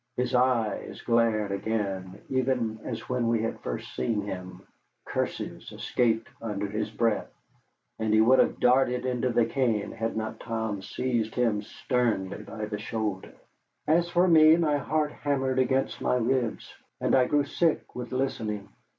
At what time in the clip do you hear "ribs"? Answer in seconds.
16.15-16.73